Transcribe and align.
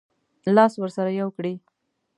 لاس 0.55 0.73
ورسره 0.79 1.11
یو 1.19 1.29
کړي. 1.37 1.53